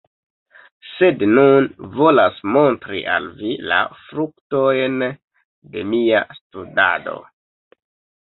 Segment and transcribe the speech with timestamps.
[0.91, 1.67] Sed nun
[1.97, 3.77] volas montri al vi la
[4.07, 4.97] fruktojn
[5.75, 7.17] de mia studado.